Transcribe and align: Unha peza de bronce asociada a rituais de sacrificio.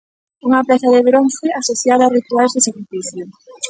Unha 0.47 0.65
peza 0.69 0.89
de 0.95 1.01
bronce 1.09 1.47
asociada 1.61 2.03
a 2.05 2.13
rituais 2.17 2.53
de 2.53 2.63
sacrificio. 2.67 3.23